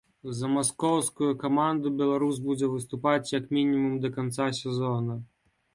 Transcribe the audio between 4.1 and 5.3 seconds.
канца сезона.